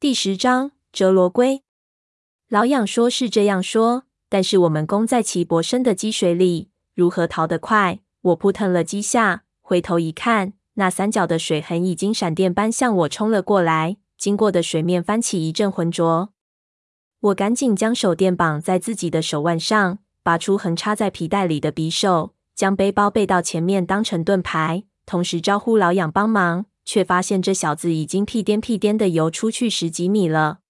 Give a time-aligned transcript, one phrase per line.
[0.00, 1.62] 第十章折罗龟。
[2.48, 8.00] 老痒说是这样说，但是我们攻在其薄深的积水里，如何逃得快？
[8.22, 16.30] 我扑腾了几下，回头一看，那三角的水痕已经闪电般向我冲了过来，经过的水面翻起一阵浑浊。
[17.20, 26.64] 我赶紧将手电绑在自己的手腕上，拔出横插在皮带里的匕首，将背包背到前面当成盾牌，同时招呼老痒帮忙。
[26.84, 30.60] 却发现这小子已经屁颠屁颠地游出去十几米了。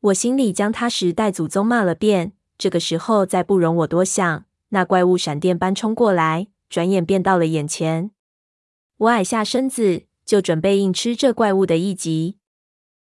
[0.00, 2.32] 我心里将他时代祖宗骂了遍。
[2.58, 8.12] 这个时候再不容我多想，那怪物闪电般冲过来，转眼便到了眼前。
[8.98, 12.38] 我矮下身子，就准备硬吃这怪物的一击。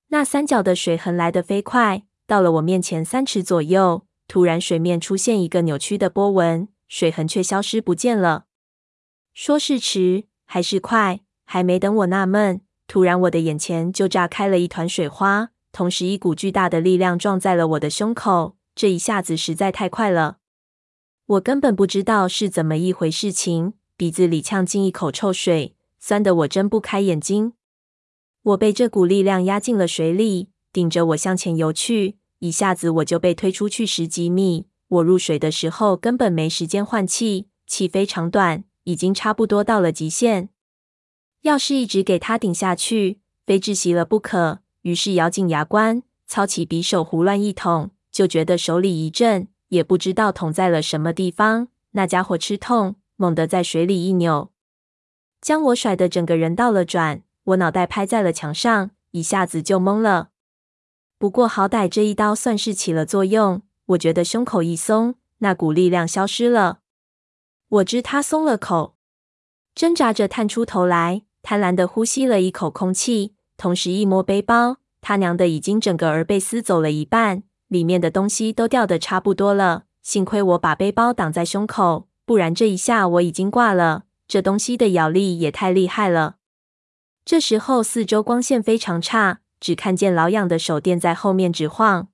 [0.08, 8.46] 那三角的水痕来得飞快，到了我面前三尺左右，突然水面出现一个扭曲的波纹，水痕却消失不见了。
[9.34, 11.20] 说是迟，还是快？
[11.54, 18.56] 还没等我纳闷，突然我的眼前就炸开了一团水花，同时一股巨大的力量撞在了我的胸口。
[18.74, 20.38] 这一下子实在太快了，
[21.26, 27.52] 我根本不知道是怎么一回事情，鼻子里呛进一口臭水，酸得我睁不开眼睛。
[28.42, 34.66] 我被这股力量压进了水里，顶着我向前游去，一下子我就被推出去十几米。
[34.88, 40.48] 我入水的时候根本没时间换气，气非常短，已经差不多到了极限。
[41.44, 44.60] 要是一直给他顶下去，非窒息了不可。
[44.80, 51.68] 于是咬紧牙关，操起匕首胡乱一捅，就觉得手里一震，也不知道捅在了什么地方。
[51.90, 54.52] 那家伙吃痛，猛地在水里一扭，
[55.42, 57.22] 将我甩得整个人倒了转。
[57.44, 60.30] 我脑袋拍在了墙上，一下子就懵了。
[61.18, 66.78] 不过好歹这一刀算是起了作用，我觉得胸口一松，那股力量消失了。
[67.68, 68.96] 我知他松了口，
[69.74, 71.20] 挣扎着探出头来。
[71.44, 79.84] 贪婪地呼吸了一口空气，同时一摸背包，他娘的已经整个儿被撕走了一半，里面的东西都掉得差不多了。
[80.00, 84.04] 幸亏我把背包挡在胸口，不然这一下我已经挂了。
[84.26, 86.36] 这东西的咬力也太厉害了。
[87.26, 92.08] 这时候四周光线非常差，只看见老痒的手电在后面直晃，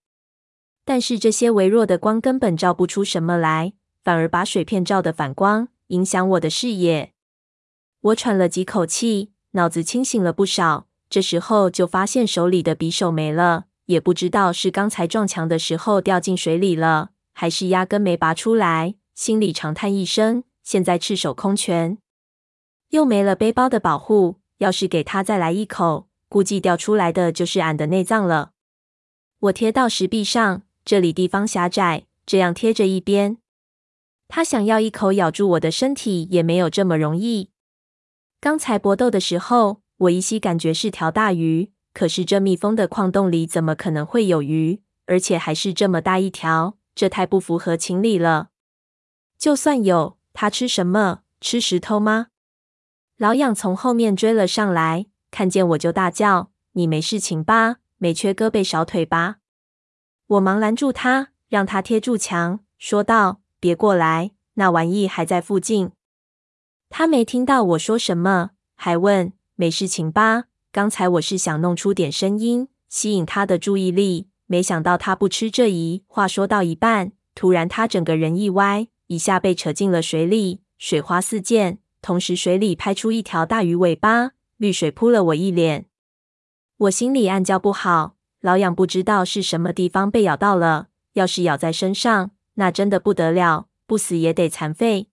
[0.84, 7.12] 但是这些微弱的光根本照不出什么来，反而把水片照得反光，影响我的视野。
[8.02, 10.86] 我喘了几口气，脑子清醒了不少。
[11.10, 18.94] 这时候就发现手里的匕首没了，也不知道是刚才撞墙的时候掉进水里了，还是压根没拔出来。
[19.14, 21.98] 心里长叹一声，现在赤手空拳，
[22.88, 28.52] 又没了背包的保护，要是给他再来一口，估计掉出来的就是俺的内脏了。
[29.40, 33.36] 我贴到石壁上，这里地方狭窄，这样贴着一边，
[34.28, 37.50] 他想要一口咬住我的身体也没有这么容易。
[38.40, 44.80] 刚才搏斗的时候，我依稀感觉是条大鱼，可是这密封的矿洞里怎么可能会有鱼？
[45.04, 48.48] 而且还是这么大一条，这太不符合情理了。
[49.36, 51.20] 就算有，它吃什么？
[51.42, 52.28] 吃石头吗？
[53.18, 57.76] 老痒从后面追了上来，看见我就大叫：“你没事情吧？
[57.98, 59.36] 没缺胳膊少腿吧？”
[60.28, 65.92] 我忙拦住他，让他贴住墙，说道：“别过来，那玩意还在附近。”
[66.90, 76.02] 他没听到我说什么，还问：“没事情吧？”刚才我是想弄出点声音，吸引他的注意力，没想到他不吃这一。
[76.06, 85.86] 话说到一半，突然他整个人一歪，一下被扯进了水里，水花四溅，同时水里拍出一条大鱼尾巴，绿水扑了我一脸。
[86.76, 95.09] 我心里暗叫不好，老痒不知道是什么地方被咬到了，要是咬在身上，那真的不得了，不死也得残废。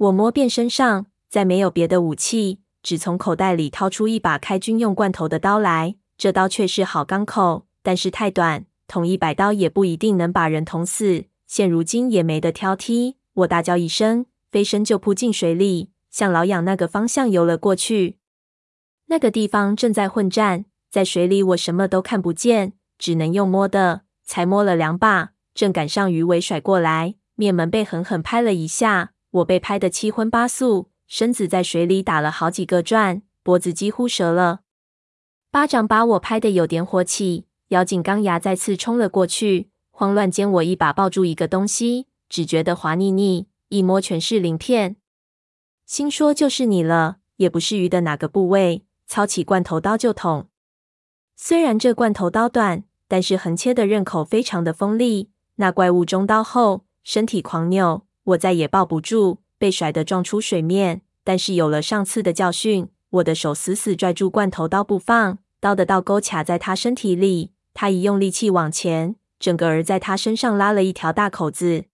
[0.00, 5.96] 我摸遍身上，再没有别的武器，只从口袋里掏出一把开军用罐头的刀来。
[6.16, 11.26] 这刀却是好钢口，但是太短，捅一百刀也不一定能把人捅死。
[11.46, 18.16] 现如今也没得挑剔，我大叫一声，飞身就扑进水里，向老养那个方向游了过去。
[19.08, 24.04] 那个地方正在混战，在水里我什么都看不见，只能用摸的。
[24.24, 29.12] 才摸了两把，正赶上鱼尾甩过来，面门被狠狠拍了一下。
[29.30, 34.60] 我被拍得七荤八素，身子在水里打了好几个转，脖子几乎折了。
[35.50, 39.70] 巴掌把我拍得有点火起，咬紧钢牙再次冲了过去。
[39.90, 44.96] 慌乱间，我一把抱住一个东西，只觉得滑腻腻，一摸全是鳞片。
[45.86, 50.48] 心说就是你了，也不是鱼的哪个部位，操起罐头刀就捅。
[51.36, 55.30] 虽然这罐头刀短，但是横切的刃口非常的锋利。
[55.56, 58.06] 那怪物中刀后，身体狂扭。
[58.24, 61.02] 我再也抱不住，被甩得撞出水面。
[61.22, 71.84] 但是有了上次的教训，我的手死死拽住罐头刀不放，刀的倒钩卡在他身体里，他一用力气往前，整个儿在他身上拉了一条大口子。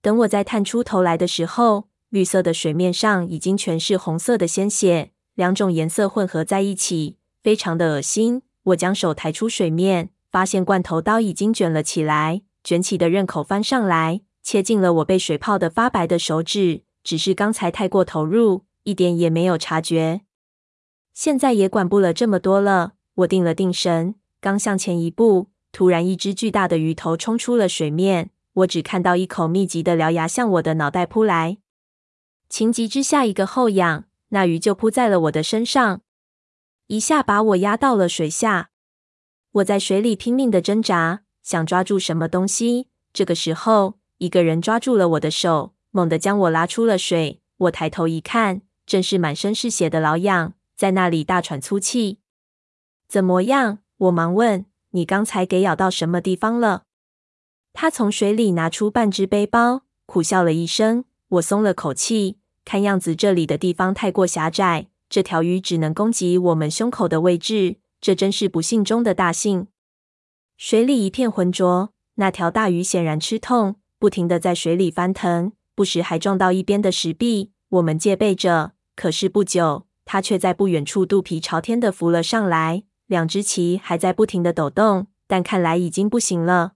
[0.00, 8.42] 等我再探出头来的时候，绿色的水面上已经全是红色的鲜血，两种颜色混合在一起，非常的恶心。
[8.62, 16.84] 我将手抬出水面，发现罐头刀已经卷了起来，卷起的刃口翻上来，切进了我被水泡的发白的手指。
[17.02, 20.20] 只是刚才太过投入，一点也没有察觉。
[21.12, 22.92] 现在也管不了这么多了。
[23.16, 28.30] 我定了定神，刚向前一步，突然一只巨大的鱼头冲出了水面。
[28.52, 31.58] 我只看到一口密集的獠牙向我的脑袋扑来，
[32.48, 36.02] 情急之下一个后仰，那鱼就扑在了我的身上，
[36.86, 38.70] 一下把我压到了水下。
[39.54, 42.88] 我在水里拼命的挣扎，想抓住什么东西。
[43.12, 47.40] 这个时候，一个人抓住了我的手，猛地将我拉出了水。
[47.58, 50.54] 我抬头一看，正是满身是血的老痒。
[50.74, 52.18] 在那里大喘粗气，
[53.08, 53.78] 怎么样？
[53.96, 56.82] 我忙问：“你刚才给咬到什么地方了？”
[57.72, 61.04] 他从水里拿出半只背包，苦笑了一声。
[61.28, 67.76] 我松了口气，看样子这里的地方太过狭窄，这条鱼只能攻击我们胸口的位置。
[68.00, 69.68] 这真是不幸中的大幸。
[70.58, 77.52] 水里一片浑浊，那条大鱼显然吃痛，不停的在水里翻腾，不时还撞到一边的石壁。
[77.68, 79.86] 我们戒备着，可是不久。
[80.08, 86.74] 它却在不远处肚皮朝天的浮了上来，两只鳍还在不停的抖动，但看来已经不行了。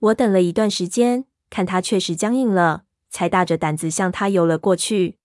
[0.00, 5.18] 我等了一段时间，看它确实僵硬了，才大着胆子向它游了过去。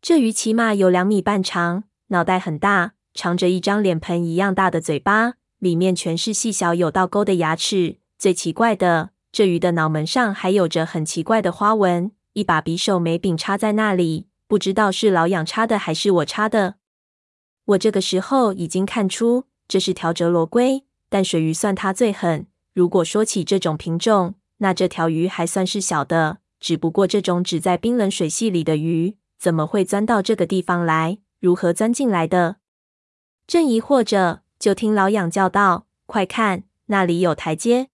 [0.00, 7.98] 这鱼起码有两米半长，脑袋很大，长着一张脸盆一样大的嘴巴，里面全是细小有倒钩的牙齿。
[8.18, 14.26] 最奇怪的，这鱼的脑门上还有着很奇怪的花纹，一把匕首眉柄插在那里。
[14.46, 16.74] 不知道是老痒插的还是我插的。
[17.64, 22.46] 我这个时候已经看出这是条折罗龟，淡水鱼算它最狠。
[22.74, 26.38] 如果说起这种品种，那这条鱼还算是小的。
[26.60, 31.18] 只不过这种只在冰冷水系里的鱼，怎么会钻到这个地方来？
[31.40, 32.56] 如何钻进来的？
[33.46, 37.88] 正疑惑着，就听老痒叫道：“快看，那里有台阶！”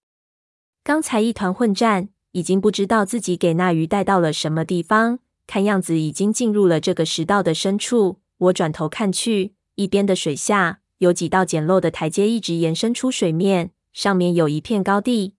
[0.88, 5.18] 刚才一团混战，已经不知道自己给那鱼带到了什么地方。
[5.46, 8.20] 看样子已经进入了这个食道的深处。
[8.38, 15.34] 我转头看去，一边的水下有几道简陋的台阶，一直延伸出水面，上面有一片高地。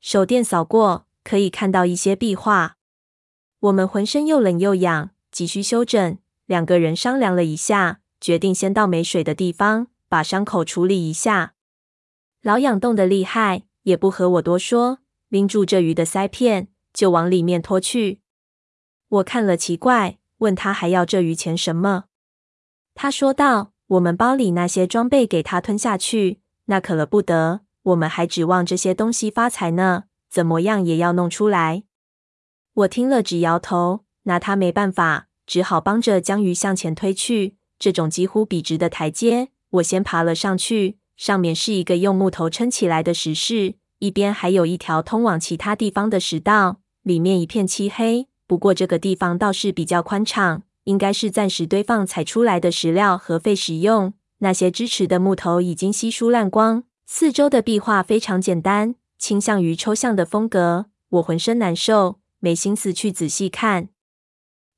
[0.00, 2.78] 手电扫过，可以看到一些壁画。
[3.60, 6.16] 我们浑身又冷又痒，急需休整。
[6.46, 11.52] 两个人商量了一下，决定先到没水的地方，把伤口处理一下。
[12.40, 14.98] 老痒冻得厉害，也不和我多说，
[15.28, 18.20] 拎住这鱼的腮片就往里面拖去。
[19.08, 22.04] 我看了奇怪，问他还要这鱼钱什么？
[22.94, 27.60] 他说道：“我们包里那些装备给他吞下去，那可了不得。
[27.82, 31.84] 我们还指望这些东西发财呢，怎么样也要弄出来。”
[32.74, 37.56] 我听了只摇头，拿他没办法，只好帮着将鱼向前推去。
[37.78, 48.26] 这种几乎笔直的台阶，我先爬了上去，上面是一个用木头撑起来的石室，一边还有一条通往其他地方的石道，里面一片漆黑。
[48.46, 54.12] 不过这个地方倒是比较宽敞，应该是暂时堆放采出来的石料和废使用。
[54.38, 60.86] 那些支持的木头已经稀疏烂光，四周的壁画非常简单，倾向于抽象的风格。
[61.08, 63.88] 我浑身难受，没心思去仔细看。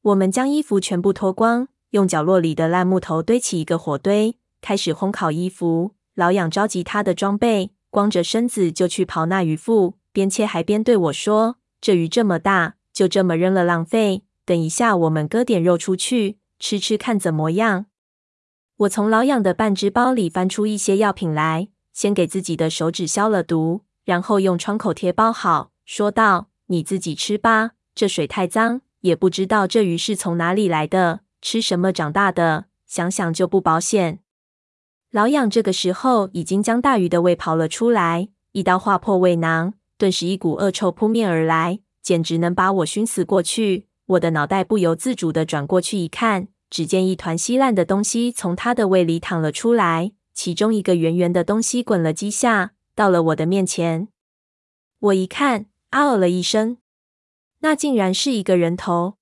[0.02, 5.92] 我们将衣服全部脱光，用角落里的烂木头堆起一个火堆，开始烘烤衣服。
[6.16, 14.22] 老痒着急他的装备，光着身子就去刨那鱼腹，边切还边对我说：“这鱼这么大。”就这么扔了，浪费。
[14.46, 17.84] 等一下，我们割点肉出去吃吃看，怎么样？
[18.78, 34.20] 我从老痒的半只包里翻出一些药品来，先给自己的手指消了毒，然后用创口贴包好，说道：“你自己吃吧，这水太脏，也不知道这鱼是从哪里来的，吃什么长大的，想想就不保险。”
[35.10, 41.80] 老痒这个时候已经将大鱼的胃刨了出来，一刀划破胃囊，顿时一股恶臭扑面而来。
[42.02, 43.88] 简直能把我熏死过去！
[44.06, 54.06] 我的脑袋不由自主地转过去一看，只见一团稀烂的东西从他的胃里淌了出来，其中一个圆圆的东西滚了几下，到了我的面前。
[55.00, 56.76] 我一看，啊哦了一声，
[57.58, 59.14] 那竟然是一个人头。